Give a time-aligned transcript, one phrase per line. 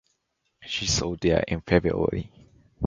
[0.65, 2.31] She sold there in February.